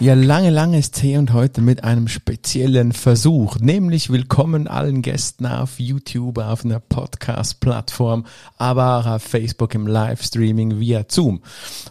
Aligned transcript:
Ja, 0.00 0.14
lange, 0.14 0.50
lange 0.50 0.78
ist 0.78 1.00
her 1.04 1.20
und 1.20 1.32
heute 1.32 1.60
mit 1.62 1.84
einem 1.84 2.08
speziellen 2.08 2.92
Versuch, 2.92 3.60
nämlich 3.60 4.10
willkommen 4.10 4.66
allen 4.66 5.02
Gästen 5.02 5.46
auf 5.46 5.78
YouTube, 5.78 6.38
auf 6.38 6.64
einer 6.64 6.80
Podcast-Plattform, 6.80 8.26
aber 8.58 8.98
auch 8.98 9.06
auf 9.06 9.22
Facebook 9.22 9.72
im 9.76 9.86
Livestreaming 9.86 10.80
via 10.80 11.04
Zoom. 11.08 11.42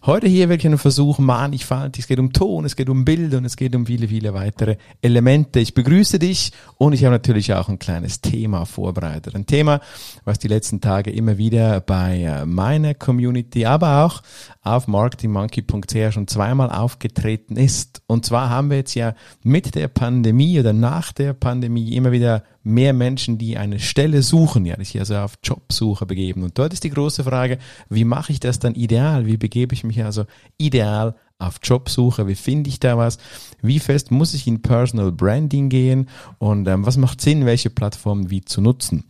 Heute 0.06 0.28
hier 0.28 0.50
wirklich 0.50 0.72
ein 0.72 0.78
Versuch 0.78 1.18
mannigfaltig. 1.18 2.04
Es 2.04 2.08
geht 2.08 2.20
um 2.20 2.34
Ton, 2.34 2.66
es 2.66 2.76
geht 2.76 2.90
um 2.90 3.06
Bild 3.06 3.34
und 3.36 3.46
es 3.46 3.56
geht 3.56 3.74
um 3.74 3.86
viele, 3.86 4.10
viele 4.10 4.34
weitere 4.34 4.76
Elemente. 5.02 5.62
Ich 5.62 5.74
begrüße 5.74 6.20
dich 6.20 6.52
und 6.78 6.92
ich 6.92 7.06
habe 7.06 7.16
natürlich 7.16 7.54
auch 7.54 7.70
ein 7.70 7.80
kleines 7.80 8.20
Thema 8.20 8.66
vorbereitet. 8.66 9.34
Ein 9.34 9.46
Thema, 9.46 9.80
was 10.26 10.40
die 10.40 10.50
letzten 10.50 10.82
Tage 10.82 11.10
immer 11.10 11.38
wieder 11.38 11.80
bei 11.80 12.22
äh, 12.22 12.46
meiner 12.46 12.96
Community, 12.96 13.66
aber 13.66 14.04
auch 14.04 14.22
auf 14.62 14.88
marketingmonkey.ch 14.88 16.14
schon 16.14 16.28
zweimal 16.28 16.70
aufgetreten 16.70 17.56
ist. 17.56 17.93
Und 18.08 18.26
zwar 18.26 18.50
haben 18.50 18.70
wir 18.70 18.78
jetzt 18.78 18.96
ja 18.96 19.16
mit 19.44 19.76
der 19.76 19.88
Pandemie 19.88 20.60
oder 20.60 20.74
nach 20.74 21.12
der 21.12 21.34
Pandemie 21.34 21.96
immer 21.96 22.12
wieder 22.12 22.44
mehr 22.64 22.94
Menschen, 22.94 23.38
die 23.38 23.58
eine 23.58 23.80
Stelle 23.80 24.22
suchen, 24.22 24.66
ja, 24.66 24.76
die 24.76 24.86
sich 24.86 25.00
also 25.00 25.18
auf 25.18 25.38
Jobsuche 25.44 26.06
begeben. 26.06 26.44
Und 26.44 26.58
dort 26.58 26.74
ist 26.74 26.84
die 26.84 26.90
große 26.90 27.24
Frage, 27.24 27.58
wie 27.90 28.06
mache 28.06 28.32
ich 28.32 28.40
das 28.40 28.60
dann 28.60 28.76
ideal? 28.76 29.26
Wie 29.26 29.38
begebe 29.38 29.74
ich 29.74 29.84
mich 29.84 30.04
also 30.04 30.26
ideal 30.58 31.16
auf 31.40 31.60
Jobsuche? 31.62 32.28
Wie 32.28 32.36
finde 32.36 32.70
ich 32.70 32.80
da 32.80 32.98
was? 32.98 33.18
Wie 33.62 33.80
fest 33.80 34.12
muss 34.12 34.34
ich 34.34 34.48
in 34.48 34.62
Personal 34.62 35.12
Branding 35.12 35.70
gehen? 35.70 36.10
Und 36.38 36.68
ähm, 36.68 36.86
was 36.86 36.98
macht 36.98 37.22
Sinn, 37.22 37.46
welche 37.46 37.70
Plattformen 37.70 38.30
wie 38.30 38.44
zu 38.44 38.62
nutzen? 38.62 39.04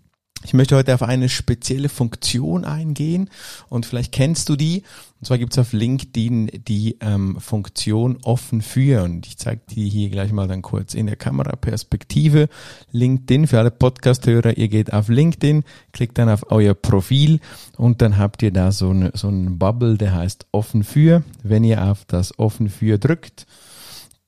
Ich 0.46 0.54
möchte 0.54 0.76
heute 0.76 0.94
auf 0.94 1.04
eine 1.04 1.30
spezielle 1.30 1.90
Funktion 1.90 2.66
eingehen 2.66 3.30
und 3.70 3.86
vielleicht 3.86 4.12
kennst 4.12 4.50
du 4.50 4.56
die. 4.56 4.84
Und 5.20 5.28
zwar 5.28 5.38
gibt 5.38 5.54
es 5.54 5.60
auf 5.60 5.72
LinkedIn 5.72 6.64
die 6.68 6.98
ähm, 7.00 7.40
Funktion 7.40 8.18
offen 8.24 8.62
für 8.62 9.04
und 9.04 9.26
ich 9.26 9.38
zeige 9.38 9.62
die 9.70 9.88
hier 9.88 10.10
gleich 10.10 10.34
mal 10.34 10.50
dann 10.50 10.62
kurz 10.62 10.96
in 10.96 11.08
der 11.08 11.16
Kameraperspektive. 11.16 12.50
LinkedIn 12.92 13.48
für 13.48 13.60
alle 13.60 13.72
Podcast-Hörer, 13.72 14.58
ihr 14.58 14.68
geht 14.68 14.92
auf 14.92 15.08
LinkedIn, 15.08 15.64
klickt 15.94 16.18
dann 16.18 16.28
auf 16.28 16.52
euer 16.52 16.74
Profil 16.74 17.40
und 17.78 18.02
dann 18.02 18.18
habt 18.18 18.44
ihr 18.44 18.52
da 18.52 18.74
so, 18.74 18.90
eine, 18.90 19.12
so 19.14 19.30
einen 19.30 19.58
Bubble, 19.58 19.98
der 19.98 20.14
heißt 20.14 20.48
offen 20.52 20.84
für. 20.84 21.24
Wenn 21.42 21.64
ihr 21.64 21.86
auf 21.86 22.04
das 22.06 22.38
offen 22.38 22.68
für 22.70 22.98
drückt, 22.98 23.48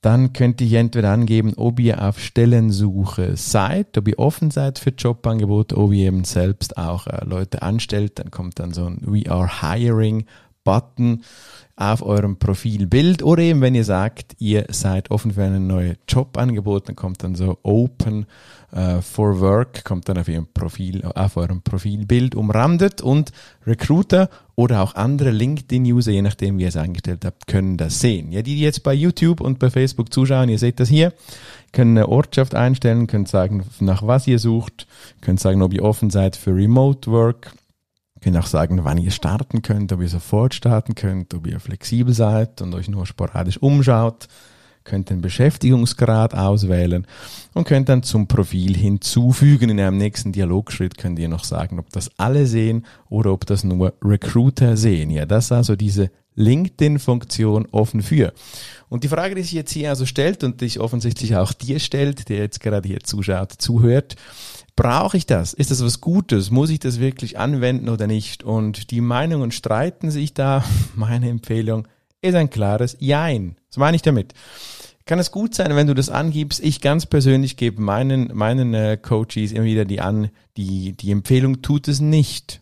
dann 0.05 0.33
könnt 0.33 0.61
ihr 0.61 0.79
entweder 0.79 1.09
angeben, 1.09 1.53
ob 1.55 1.79
ihr 1.79 1.99
auf 2.07 2.19
Stellensuche 2.19 3.35
seid, 3.35 3.97
ob 3.97 4.07
ihr 4.07 4.19
offen 4.19 4.51
seid 4.51 4.77
für 4.77 4.91
Jobangebote, 4.91 5.75
ob 5.75 5.93
ihr 5.93 6.05
eben 6.05 6.25
selbst 6.25 6.77
auch 6.77 7.07
äh, 7.07 7.25
Leute 7.25 7.63
anstellt. 7.63 8.19
Dann 8.19 8.29
kommt 8.29 8.59
dann 8.59 8.71
so 8.71 8.85
ein 8.85 8.99
We 9.01 9.27
are 9.27 9.49
hiring 9.61 10.25
Button 10.65 11.21
auf 11.77 12.01
eurem 12.01 12.37
Profilbild 12.37 13.21
oder 13.23 13.43
eben 13.43 13.61
wenn 13.61 13.75
ihr 13.75 13.83
sagt, 13.83 14.35
ihr 14.39 14.65
seid 14.69 15.11
offen 15.11 15.31
für 15.31 15.43
ein 15.43 15.67
neues 15.67 15.97
Jobangebot, 16.07 16.87
dann 16.89 16.95
kommt 16.95 17.21
dann 17.21 17.35
so 17.35 17.57
Open 17.63 18.25
uh, 18.73 19.01
for 19.01 19.41
Work, 19.41 19.83
kommt 19.83 20.07
dann 20.07 20.17
auf, 20.17 20.29
ihrem 20.29 20.47
Profil, 20.53 21.03
auf 21.03 21.35
eurem 21.35 21.61
Profilbild 21.61 22.33
umrandet 22.33 23.01
und 23.01 23.33
Recruiter 23.67 24.29
oder 24.55 24.83
auch 24.83 24.95
andere 24.95 25.31
LinkedIn-User, 25.31 26.11
je 26.11 26.21
nachdem 26.21 26.57
wie 26.57 26.63
ihr 26.63 26.69
es 26.69 26.77
eingestellt 26.77 27.25
habt, 27.25 27.45
können 27.47 27.75
das 27.75 27.99
sehen. 27.99 28.31
Ja, 28.31 28.41
die, 28.41 28.55
die 28.55 28.61
jetzt 28.61 28.83
bei 28.83 28.93
YouTube 28.93 29.41
und 29.41 29.59
bei 29.59 29.69
Facebook 29.69 30.13
zuschauen, 30.13 30.47
ihr 30.47 30.59
seht 30.59 30.79
das 30.79 30.87
hier, 30.87 31.13
können 31.73 31.97
eine 31.97 32.07
Ortschaft 32.07 32.55
einstellen, 32.55 33.07
könnt 33.07 33.27
sagen, 33.27 33.65
nach 33.81 34.07
was 34.07 34.27
ihr 34.27 34.39
sucht, 34.39 34.87
könnt 35.19 35.41
sagen, 35.41 35.61
ob 35.61 35.73
ihr 35.73 35.83
offen 35.83 36.09
seid 36.09 36.37
für 36.37 36.55
Remote 36.55 37.11
Work, 37.11 37.51
könnt 38.25 38.37
auch 38.37 38.47
sagen, 38.47 38.83
wann 38.83 38.97
ihr 38.97 39.11
starten 39.11 39.61
könnt, 39.61 39.93
ob 39.93 40.01
ihr 40.01 40.09
sofort 40.09 40.55
starten 40.55 40.95
könnt, 40.95 41.35
ob 41.35 41.45
ihr 41.45 41.59
flexibel 41.59 42.11
seid 42.11 42.59
und 42.59 42.73
euch 42.73 42.89
nur 42.89 43.05
sporadisch 43.05 43.61
umschaut. 43.61 44.27
Könnt 44.85 45.09
den 45.09 45.19
Beschäftigungsgrad 45.19 46.33
auswählen 46.33 47.05
und 47.53 47.67
könnt 47.67 47.89
dann 47.89 48.03
zum 48.03 48.27
Profil 48.27 48.77
hinzufügen. 48.77 49.69
In 49.69 49.79
einem 49.79 49.97
nächsten 49.97 50.31
Dialogschritt 50.31 50.97
könnt 50.97 51.19
ihr 51.19 51.27
noch 51.27 51.43
sagen, 51.43 51.79
ob 51.79 51.89
das 51.89 52.09
alle 52.17 52.47
sehen 52.47 52.85
oder 53.09 53.33
ob 53.33 53.45
das 53.45 53.63
nur 53.65 53.93
Recruiter 54.01 54.77
sehen. 54.77 55.09
Ja, 55.09 55.25
das 55.25 55.45
ist 55.45 55.51
also 55.51 55.75
diese 55.75 56.11
LinkedIn-Funktion 56.35 57.67
offen 57.71 58.01
für. 58.01 58.31
Und 58.87 59.03
die 59.03 59.09
Frage, 59.09 59.35
die 59.35 59.41
sich 59.41 59.53
jetzt 59.53 59.71
hier 59.71 59.89
also 59.89 60.05
stellt 60.05 60.43
und 60.43 60.61
die 60.61 60.65
sich 60.65 60.79
offensichtlich 60.79 61.35
auch 61.35 61.51
dir 61.51 61.79
stellt, 61.79 62.29
der 62.29 62.37
jetzt 62.37 62.61
gerade 62.61 62.87
hier 62.87 63.01
zuschaut, 63.01 63.53
zuhört, 63.53 64.15
Brauche 64.75 65.15
ich 65.15 65.25
das? 65.25 65.53
Ist 65.53 65.71
das 65.71 65.81
was 65.81 66.01
Gutes? 66.01 66.51
Muss 66.51 66.69
ich 66.69 66.79
das 66.79 66.99
wirklich 66.99 67.39
anwenden 67.39 67.87
oder 67.87 68.07
nicht? 68.07 68.43
Und 68.43 68.91
die 68.91 68.99
Meinungen 68.99 69.51
streiten 69.51 70.11
sich 70.11 70.33
da. 70.33 70.65
Meine 70.95 71.29
Empfehlung 71.29 71.87
ist 72.21 72.35
ein 72.35 72.49
klares 72.49 72.97
Jein. 72.99 73.55
Was 73.69 73.77
meine 73.77 73.95
ich 73.95 74.01
damit? 74.01 74.33
Kann 75.05 75.19
es 75.19 75.31
gut 75.31 75.53
sein, 75.53 75.75
wenn 75.75 75.85
du 75.85 75.93
das 75.93 76.09
angibst? 76.09 76.59
Ich 76.63 76.81
ganz 76.81 77.05
persönlich 77.05 77.57
gebe 77.57 77.79
meinen, 77.79 78.35
meinen 78.35 78.73
äh, 78.73 78.97
Coaches 78.97 79.51
immer 79.51 79.65
wieder 79.65 79.85
die 79.85 80.01
an, 80.01 80.31
die, 80.57 80.93
die 80.93 81.11
Empfehlung 81.11 81.61
tut 81.61 81.87
es 81.87 81.99
nicht. 81.99 82.61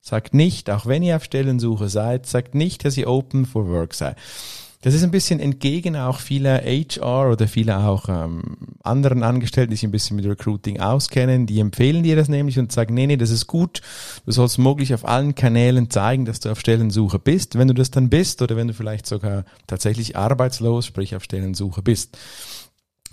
Sagt 0.00 0.34
nicht, 0.34 0.68
auch 0.68 0.86
wenn 0.86 1.02
ihr 1.04 1.16
auf 1.16 1.24
Stellensuche 1.24 1.88
seid, 1.88 2.26
sagt 2.26 2.54
nicht, 2.54 2.84
dass 2.84 2.96
ihr 2.96 3.08
open 3.08 3.46
for 3.46 3.68
work 3.68 3.94
seid. 3.94 4.16
Das 4.84 4.92
ist 4.92 5.02
ein 5.02 5.10
bisschen 5.10 5.40
entgegen 5.40 5.96
auch 5.96 6.18
vieler 6.20 6.60
HR 6.60 7.30
oder 7.30 7.48
vieler 7.48 7.88
auch 7.88 8.10
ähm, 8.10 8.42
anderen 8.82 9.22
Angestellten, 9.22 9.70
die 9.70 9.76
sich 9.76 9.88
ein 9.88 9.90
bisschen 9.90 10.14
mit 10.14 10.26
Recruiting 10.26 10.78
auskennen. 10.78 11.46
Die 11.46 11.58
empfehlen 11.58 12.02
dir 12.02 12.16
das 12.16 12.28
nämlich 12.28 12.58
und 12.58 12.70
sagen, 12.70 12.92
nee, 12.92 13.06
nee, 13.06 13.16
das 13.16 13.30
ist 13.30 13.46
gut. 13.46 13.80
Du 14.26 14.32
sollst 14.32 14.58
möglich 14.58 14.92
auf 14.92 15.08
allen 15.08 15.34
Kanälen 15.34 15.88
zeigen, 15.88 16.26
dass 16.26 16.40
du 16.40 16.50
auf 16.50 16.60
Stellensuche 16.60 17.18
bist. 17.18 17.56
Wenn 17.56 17.68
du 17.68 17.72
das 17.72 17.92
dann 17.92 18.10
bist 18.10 18.42
oder 18.42 18.56
wenn 18.56 18.68
du 18.68 18.74
vielleicht 18.74 19.06
sogar 19.06 19.46
tatsächlich 19.66 20.18
arbeitslos, 20.18 20.84
sprich 20.84 21.16
auf 21.16 21.24
Stellensuche 21.24 21.80
bist. 21.80 22.18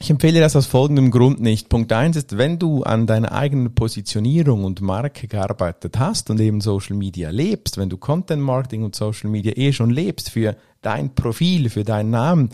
Ich 0.01 0.09
empfehle 0.09 0.39
das 0.39 0.55
aus 0.55 0.65
folgendem 0.65 1.11
Grund 1.11 1.41
nicht. 1.41 1.69
Punkt 1.69 1.93
eins 1.93 2.15
ist, 2.15 2.35
wenn 2.35 2.57
du 2.57 2.81
an 2.81 3.05
deiner 3.05 3.33
eigenen 3.33 3.75
Positionierung 3.75 4.63
und 4.63 4.81
Marke 4.81 5.27
gearbeitet 5.27 5.99
hast 5.99 6.31
und 6.31 6.41
eben 6.41 6.59
Social 6.59 6.95
Media 6.95 7.29
lebst, 7.29 7.77
wenn 7.77 7.87
du 7.87 7.97
Content 7.97 8.41
Marketing 8.41 8.83
und 8.83 8.95
Social 8.95 9.29
Media 9.29 9.53
eh 9.55 9.71
schon 9.71 9.91
lebst 9.91 10.31
für 10.31 10.57
dein 10.81 11.13
Profil, 11.13 11.69
für 11.69 11.83
deinen 11.83 12.09
Namen, 12.09 12.49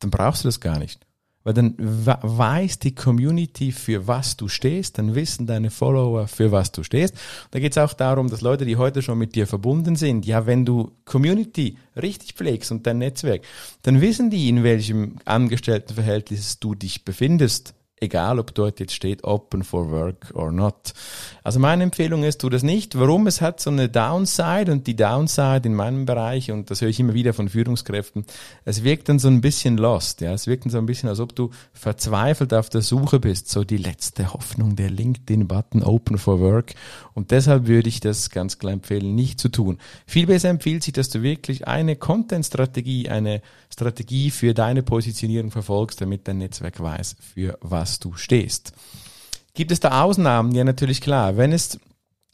dann 0.00 0.10
brauchst 0.10 0.42
du 0.42 0.48
das 0.48 0.58
gar 0.58 0.80
nicht. 0.80 1.06
Weil 1.44 1.54
dann 1.54 1.74
weiß 1.78 2.80
die 2.80 2.94
Community, 2.94 3.72
für 3.72 4.06
was 4.06 4.36
du 4.36 4.48
stehst, 4.48 4.98
dann 4.98 5.14
wissen 5.14 5.46
deine 5.46 5.70
Follower, 5.70 6.26
für 6.26 6.52
was 6.52 6.72
du 6.72 6.82
stehst. 6.82 7.14
Da 7.52 7.60
geht 7.60 7.72
es 7.72 7.78
auch 7.78 7.94
darum, 7.94 8.28
dass 8.28 8.40
Leute, 8.40 8.66
die 8.66 8.76
heute 8.76 9.02
schon 9.02 9.18
mit 9.18 9.34
dir 9.34 9.46
verbunden 9.46 9.96
sind, 9.96 10.26
ja, 10.26 10.46
wenn 10.46 10.64
du 10.64 10.92
Community 11.04 11.78
richtig 11.96 12.34
pflegst 12.34 12.70
und 12.72 12.86
dein 12.86 12.98
Netzwerk, 12.98 13.42
dann 13.82 14.00
wissen 14.00 14.30
die, 14.30 14.48
in 14.48 14.62
welchem 14.62 15.16
Angestelltenverhältnis 15.24 16.58
du 16.58 16.74
dich 16.74 17.04
befindest 17.04 17.74
egal 18.00 18.38
ob 18.38 18.54
dort 18.54 18.80
jetzt 18.80 18.94
steht 18.94 19.24
Open 19.24 19.62
for 19.62 19.90
Work 19.90 20.32
or 20.34 20.52
not. 20.52 20.92
Also 21.42 21.58
meine 21.60 21.82
Empfehlung 21.82 22.24
ist, 22.24 22.40
tu 22.40 22.48
das 22.48 22.62
nicht. 22.62 22.98
Warum? 22.98 23.26
Es 23.26 23.40
hat 23.40 23.60
so 23.60 23.70
eine 23.70 23.88
Downside 23.88 24.70
und 24.70 24.86
die 24.86 24.96
Downside 24.96 25.62
in 25.64 25.74
meinem 25.74 26.04
Bereich, 26.04 26.50
und 26.50 26.70
das 26.70 26.80
höre 26.80 26.88
ich 26.88 27.00
immer 27.00 27.14
wieder 27.14 27.32
von 27.32 27.48
Führungskräften, 27.48 28.24
es 28.64 28.84
wirkt 28.84 29.08
dann 29.08 29.18
so 29.18 29.28
ein 29.28 29.40
bisschen 29.40 29.78
lost. 29.78 30.20
Ja, 30.20 30.32
es 30.32 30.46
wirkt 30.46 30.64
dann 30.64 30.70
so 30.70 30.78
ein 30.78 30.86
bisschen, 30.86 31.08
als 31.08 31.20
ob 31.20 31.34
du 31.34 31.50
verzweifelt 31.72 32.52
auf 32.52 32.68
der 32.68 32.82
Suche 32.82 33.18
bist. 33.18 33.48
So 33.48 33.64
die 33.64 33.76
letzte 33.76 34.32
Hoffnung, 34.32 34.76
der 34.76 34.90
LinkedIn-Button 34.90 35.82
Open 35.82 36.18
for 36.18 36.40
Work. 36.40 36.74
Und 37.14 37.30
deshalb 37.30 37.66
würde 37.66 37.88
ich 37.88 38.00
das 38.00 38.30
ganz 38.30 38.58
klar 38.58 38.72
empfehlen, 38.72 39.14
nicht 39.14 39.40
zu 39.40 39.48
tun. 39.48 39.78
Viel 40.06 40.26
besser 40.26 40.50
empfiehlt 40.50 40.82
sich, 40.82 40.92
dass 40.92 41.08
du 41.08 41.22
wirklich 41.22 41.66
eine 41.66 41.96
Content-Strategie, 41.96 43.08
eine 43.08 43.40
Strategie 43.72 44.30
für 44.30 44.54
deine 44.54 44.82
Positionierung 44.82 45.50
verfolgst, 45.50 46.00
damit 46.00 46.28
dein 46.28 46.38
Netzwerk 46.38 46.80
weiß, 46.80 47.16
für 47.20 47.58
was 47.60 47.87
was 47.88 47.98
du 47.98 48.14
stehst. 48.14 48.72
Gibt 49.54 49.72
es 49.72 49.80
da 49.80 50.02
Ausnahmen? 50.02 50.52
Ja, 50.52 50.64
natürlich 50.64 51.00
klar. 51.00 51.36
Wenn 51.36 51.52
es, 51.52 51.78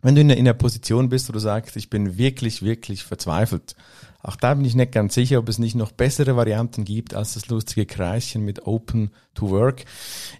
wenn 0.03 0.15
du 0.15 0.21
in 0.21 0.29
der, 0.29 0.37
in 0.37 0.45
der 0.45 0.55
Position 0.55 1.09
bist, 1.09 1.29
wo 1.29 1.33
du 1.33 1.39
sagst, 1.39 1.77
ich 1.77 1.89
bin 1.89 2.19
wirklich, 2.19 2.62
wirklich 2.62 3.05
verzweifelt, 3.05 3.75
auch 4.25 4.37
da 4.37 4.55
bin 4.55 4.65
ich 4.65 4.75
nicht 4.75 4.93
ganz 4.93 5.12
sicher, 5.12 5.38
ob 5.38 5.50
es 5.50 5.59
nicht 5.59 5.76
noch 5.76 5.93
bessere 5.93 6.35
Varianten 6.35 6.87
gibt 6.87 7.12
als 7.15 7.35
das 7.35 7.49
lustige 7.49 7.85
Kreischen 7.85 8.43
mit 8.43 8.67
Open 8.67 9.11
to 9.35 9.50
Work. 9.50 9.85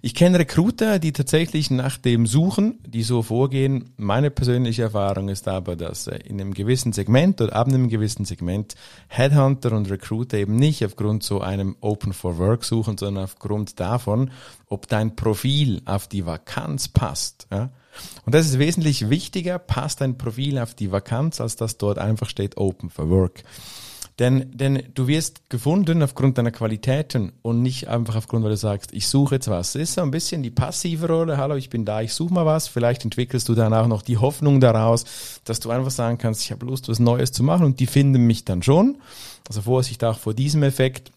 Ich 0.01 0.15
kenne 0.15 0.39
Recruiter, 0.39 0.99
die 0.99 1.13
tatsächlich 1.13 1.71
nach 1.71 1.99
dem 1.99 2.27
suchen, 2.27 2.79
die 2.87 3.03
so 3.03 3.23
vorgehen. 3.23 3.91
Meine 3.99 4.31
persönliche 4.31 4.85
Erfahrung 4.85 5.29
ist 5.29 5.49
aber, 5.49 5.77
dass 5.77 6.07
äh, 6.07 6.17
in 6.25 6.41
einem 6.41 6.55
gewissen 6.55 6.95
Segment 6.95 7.43
oder 7.43 7.55
ab 7.55 7.69
einem 7.69 7.91
gewissen 7.91 8.25
Segment 8.25 8.75
Headhunter 9.09 9.73
und 9.73 9.91
Recruiter 9.91 10.39
eben 10.39 10.57
nicht 10.57 10.83
aufgrund 10.83 11.23
so 11.23 11.43
einem 11.43 11.77
Open 11.83 12.15
for 12.15 12.39
Work 12.39 12.65
suchen, 12.65 12.97
sondern 12.97 13.25
aufgrund 13.25 13.81
davon, 13.81 14.31
ob 14.67 14.89
dein 14.89 15.15
Profil 15.15 15.83
auf 15.85 16.09
die 16.09 16.25
Vakanz 16.25 16.89
passt. 16.89 17.49
Ja? 17.53 17.71
Und 18.25 18.35
das 18.35 18.47
ist 18.47 18.59
wesentlich 18.59 19.11
wichtiger, 19.11 19.59
passt 19.59 20.01
dein 20.01 20.19
Profil 20.19 20.59
auf 20.59 20.75
die 20.75 20.91
Vakanz, 20.91 21.41
als 21.41 21.57
dass 21.57 21.79
dort 21.79 21.99
einfach 21.99 22.29
steht 22.29 22.57
Open 22.57 22.91
for 22.91 23.11
Work. 23.11 23.45
Denn, 24.21 24.57
denn 24.57 24.85
du 24.95 25.09
wirst 25.09 25.51
gefunden 25.51 26.01
aufgrund 26.01 26.39
deiner 26.39 26.53
Qualitäten 26.53 27.33
und 27.43 27.63
nicht 27.63 27.89
einfach 27.89 28.15
aufgrund, 28.15 28.45
weil 28.45 28.53
du 28.53 28.57
sagst, 28.57 28.93
ich 28.93 29.09
suche 29.09 29.37
jetzt 29.37 29.49
was. 29.49 29.73
Das 29.73 29.83
ist 29.83 29.95
so 29.95 30.03
ein 30.03 30.13
bisschen 30.13 30.45
die 30.45 30.53
passive 30.53 31.09
Rolle. 31.09 31.37
Hallo, 31.37 31.57
ich 31.57 31.69
bin 31.69 31.85
da, 31.85 32.01
ich 32.01 32.15
suche 32.15 32.33
mal 32.33 32.47
was. 32.47 32.69
Vielleicht 32.69 33.03
entwickelst 33.05 33.49
du 33.49 33.57
dann 33.57 33.75
auch 33.75 33.89
noch 33.89 34.03
die 34.03 34.19
Hoffnung 34.19 34.61
daraus, 34.61 35.05
dass 35.45 35.59
du 35.59 35.71
einfach 35.71 35.91
sagen 35.91 36.19
kannst, 36.19 36.43
ich 36.43 36.53
habe 36.53 36.65
Lust, 36.65 36.89
was 36.89 37.01
Neues 37.01 37.33
zu 37.33 37.43
machen 37.43 37.67
und 37.67 37.81
die 37.81 37.89
finden 37.89 38.25
mich 38.25 38.45
dann 38.45 38.63
schon. 38.63 38.99
Also 39.49 39.63
Vorsicht 39.63 40.05
auch 40.05 40.19
vor 40.19 40.33
diesem 40.33 40.63
Effekt 40.63 41.11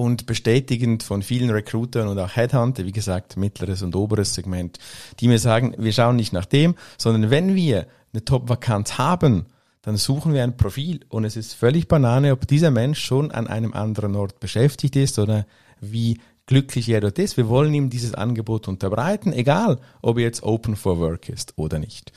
und 0.00 0.24
bestätigend 0.24 1.02
von 1.02 1.22
vielen 1.22 1.50
Recruitern 1.50 2.08
und 2.08 2.18
auch 2.18 2.34
Headhunter, 2.34 2.86
wie 2.86 2.92
gesagt, 2.92 3.36
mittleres 3.36 3.82
und 3.82 3.94
oberes 3.94 4.32
Segment, 4.32 4.78
die 5.20 5.28
mir 5.28 5.38
sagen, 5.38 5.74
wir 5.76 5.92
schauen 5.92 6.16
nicht 6.16 6.32
nach 6.32 6.46
dem, 6.46 6.74
sondern 6.96 7.30
wenn 7.30 7.54
wir 7.54 7.86
eine 8.14 8.24
Top-Vakanz 8.24 8.96
haben, 8.96 9.44
dann 9.82 9.98
suchen 9.98 10.32
wir 10.32 10.42
ein 10.42 10.56
Profil 10.56 11.00
und 11.10 11.24
es 11.24 11.36
ist 11.36 11.52
völlig 11.52 11.86
Banane, 11.86 12.32
ob 12.32 12.48
dieser 12.48 12.70
Mensch 12.70 12.98
schon 12.98 13.30
an 13.30 13.46
einem 13.46 13.74
anderen 13.74 14.16
Ort 14.16 14.40
beschäftigt 14.40 14.96
ist 14.96 15.18
oder 15.18 15.46
wie 15.80 16.18
glücklich 16.50 16.88
er 16.88 17.00
dort 17.00 17.18
ist. 17.20 17.36
Wir 17.36 17.48
wollen 17.48 17.72
ihm 17.72 17.90
dieses 17.90 18.12
Angebot 18.12 18.66
unterbreiten, 18.66 19.32
egal 19.32 19.78
ob 20.02 20.18
er 20.18 20.24
jetzt 20.24 20.42
open 20.42 20.74
for 20.74 20.98
work 20.98 21.28
ist 21.28 21.54
oder 21.56 21.78
nicht. 21.78 22.12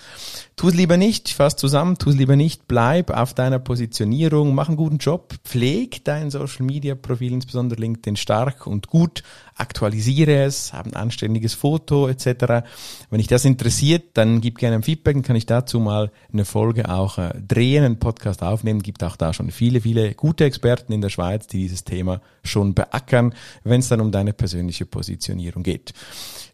Tu 0.55 0.69
es 0.69 0.73
lieber 0.73 0.97
nicht, 0.97 1.29
fass 1.29 1.55
zusammen, 1.55 1.99
tu 1.99 2.09
es 2.09 2.15
lieber 2.15 2.35
nicht, 2.35 2.67
bleib 2.67 3.11
auf 3.11 3.35
deiner 3.35 3.59
Positionierung, 3.59 4.55
mach 4.55 4.69
einen 4.69 4.77
guten 4.77 4.97
Job, 4.97 5.35
pfleg 5.43 6.03
dein 6.03 6.31
Social 6.31 6.65
Media 6.65 6.95
Profil, 6.95 7.31
insbesondere 7.31 7.79
LinkedIn 7.79 8.15
stark 8.15 8.65
und 8.65 8.87
gut, 8.87 9.21
aktualisiere 9.55 10.43
es, 10.43 10.73
hab 10.73 10.87
ein 10.87 10.95
anständiges 10.95 11.53
Foto 11.53 12.07
etc. 12.07 12.65
Wenn 13.09 13.19
dich 13.19 13.27
das 13.27 13.45
interessiert, 13.45 14.17
dann 14.17 14.41
gib 14.41 14.57
gerne 14.57 14.77
ein 14.77 14.83
Feedback, 14.83 15.15
dann 15.15 15.23
kann 15.23 15.35
ich 15.35 15.45
dazu 15.45 15.79
mal 15.79 16.11
eine 16.31 16.45
Folge 16.45 16.89
auch 16.89 17.19
äh, 17.19 17.33
drehen, 17.47 17.83
einen 17.83 17.99
Podcast 17.99 18.41
aufnehmen. 18.41 18.81
Gibt 18.81 19.03
auch 19.03 19.15
da 19.15 19.31
schon 19.33 19.51
viele, 19.51 19.81
viele 19.81 20.15
gute 20.15 20.45
Experten 20.45 20.91
in 20.91 21.01
der 21.01 21.09
Schweiz, 21.09 21.45
die 21.45 21.59
dieses 21.59 21.83
Thema 21.83 22.21
schon 22.43 22.73
beackern, 22.73 23.35
wenn 23.63 23.79
es 23.79 23.89
dann 23.89 24.01
um 24.01 24.11
deine 24.23 24.33
persönliche 24.33 24.85
Positionierung 24.85 25.63
geht. 25.63 25.93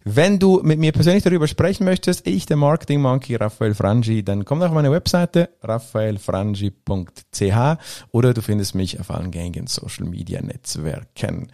Wenn 0.04 0.40
du 0.40 0.62
mit 0.64 0.80
mir 0.80 0.92
persönlich 0.92 1.24
darüber 1.24 1.48
sprechen 1.48 1.86
möchtest, 1.86 2.26
ich, 2.26 2.46
der 2.46 2.58
Marketing 2.58 3.02
Monkey 3.02 3.36
Raphael 3.36 3.76
Frangi, 3.76 4.24
dann 4.24 4.46
komm 4.46 4.62
auf 4.62 4.72
meine 4.72 4.92
Webseite 4.92 5.50
raphaelfrangi.ch 5.62 7.78
oder 8.12 8.34
du 8.34 8.42
findest 8.42 8.76
mich 8.76 9.00
auf 9.00 9.12
allen 9.12 9.32
gängigen 9.32 9.68
Social 9.68 10.06
Media 10.06 10.42
Netzwerken. 10.42 11.52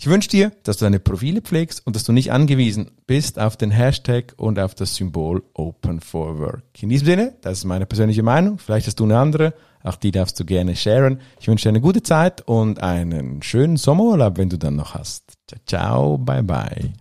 Ich 0.00 0.06
wünsche 0.06 0.28
dir, 0.28 0.52
dass 0.62 0.76
du 0.76 0.84
deine 0.84 1.00
Profile 1.00 1.40
pflegst 1.40 1.84
und 1.84 1.96
dass 1.96 2.04
du 2.04 2.12
nicht 2.12 2.30
angewiesen 2.30 2.92
bist 3.08 3.40
auf 3.40 3.56
den 3.56 3.72
Hashtag 3.72 4.32
und 4.36 4.60
auf 4.60 4.76
das 4.76 4.94
Symbol 4.94 5.42
Open 5.54 6.00
for 6.00 6.38
Work. 6.38 6.62
In 6.80 6.88
diesem 6.88 7.06
Sinne, 7.06 7.34
das 7.40 7.58
ist 7.58 7.64
meine 7.64 7.84
persönliche 7.84 8.22
Meinung. 8.22 8.58
Vielleicht 8.58 8.86
hast 8.86 9.00
du 9.00 9.04
eine 9.04 9.18
andere. 9.18 9.54
Auch 9.82 9.96
die 9.96 10.12
darfst 10.12 10.38
du 10.38 10.44
gerne 10.44 10.76
sharen. 10.76 11.20
Ich 11.40 11.48
wünsche 11.48 11.64
dir 11.64 11.70
eine 11.70 11.80
gute 11.80 12.04
Zeit 12.04 12.46
und 12.46 12.80
einen 12.80 13.42
schönen 13.42 13.76
Sommerurlaub, 13.76 14.38
wenn 14.38 14.50
du 14.50 14.56
dann 14.56 14.76
noch 14.76 14.94
hast. 14.94 15.32
Ciao, 15.48 15.60
ciao, 15.66 16.16
bye 16.18 16.44
bye. 16.44 16.92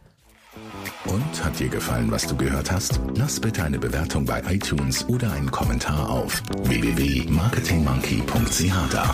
Und 1.06 1.46
hat 1.46 1.60
dir 1.60 1.70
gefallen, 1.70 2.10
was 2.10 2.26
du 2.26 2.36
gehört 2.36 2.72
hast? 2.72 3.00
Lass 3.16 3.40
bitte 3.40 3.64
eine 3.64 3.78
Bewertung 3.78 4.26
bei 4.26 4.42
iTunes 4.50 5.08
oder 5.08 5.32
einen 5.34 5.52
Kommentar 5.52 6.10
auf 6.10 6.42
www.marketingmonkey.ch 6.64 8.92
da. 8.92 9.14